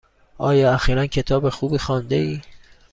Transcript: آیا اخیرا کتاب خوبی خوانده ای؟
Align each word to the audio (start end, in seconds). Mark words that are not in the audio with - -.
آیا 0.37 0.71
اخیرا 0.73 1.07
کتاب 1.07 1.49
خوبی 1.49 1.77
خوانده 1.77 2.15
ای؟ 2.15 2.41